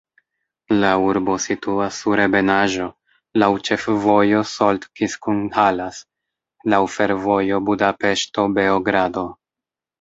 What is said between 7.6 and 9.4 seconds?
Budapeŝto-Beogrado.